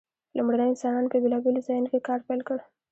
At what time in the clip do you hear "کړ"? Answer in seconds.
2.47-2.57